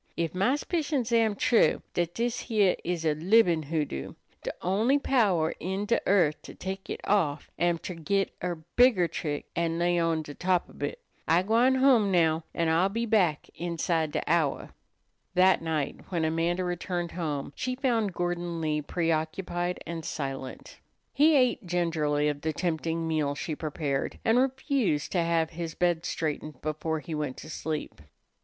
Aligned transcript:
Ef 0.17 0.33
my 0.33 0.55
'spicions 0.55 1.11
am 1.11 1.35
true, 1.35 1.83
dat 1.93 2.15
dis 2.15 2.39
heah 2.47 2.75
is 2.83 3.05
a 3.05 3.13
libin' 3.13 3.61
hoodoo, 3.61 4.15
de 4.41 4.51
only 4.63 4.97
power 4.97 5.53
in 5.59 5.85
de 5.85 6.01
earth 6.07 6.41
to 6.41 6.55
tek 6.55 6.89
it 6.89 6.99
off 7.03 7.51
am 7.59 7.77
ter 7.77 7.93
git 7.93 8.31
er 8.43 8.63
bigger 8.75 9.07
trick 9.07 9.45
an' 9.55 9.77
lay 9.77 9.99
on 9.99 10.23
de 10.23 10.33
top 10.33 10.67
ob 10.67 10.81
hit. 10.81 10.99
I'm 11.27 11.45
gwine 11.45 11.75
home 11.75 12.09
now, 12.11 12.43
an' 12.55 12.67
I'll 12.67 12.89
be 12.89 13.05
back 13.05 13.47
inside 13.53 14.11
de 14.13 14.23
hour." 14.25 14.71
That 15.35 15.61
night 15.61 15.97
when 16.09 16.25
Amanda 16.25 16.63
returned 16.63 17.11
home 17.11 17.53
she 17.55 17.75
found 17.75 18.11
Gordon 18.15 18.59
Lee 18.59 18.81
preoccupied 18.81 19.83
and 19.85 20.03
silent. 20.03 20.79
He 21.13 21.35
ate 21.35 21.67
gingerly 21.67 22.27
of 22.27 22.41
the 22.41 22.53
tempting 22.53 23.07
meal 23.07 23.35
she 23.35 23.55
prepared, 23.55 24.17
and 24.25 24.39
refused 24.39 25.11
to 25.11 25.21
have 25.21 25.51
his 25.51 25.75
bed 25.75 26.05
straightened 26.07 26.59
before 26.63 27.01
he 27.01 27.13
went 27.13 27.37
to 27.37 27.51
sleep. 27.51 28.01